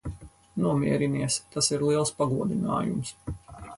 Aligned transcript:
Nomierinies. 0.63 1.37
Tas 1.57 1.71
ir 1.77 1.85
liels 1.91 2.13
pagodinājums. 2.23 3.13